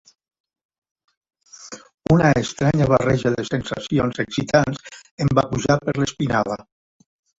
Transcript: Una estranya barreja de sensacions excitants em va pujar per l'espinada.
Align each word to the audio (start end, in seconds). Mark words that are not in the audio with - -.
Una 2.15 2.31
estranya 2.41 2.87
barreja 2.93 3.33
de 3.35 3.45
sensacions 3.51 4.23
excitants 4.25 4.97
em 5.27 5.33
va 5.41 5.45
pujar 5.53 5.77
per 5.85 5.97
l'espinada. 6.01 6.59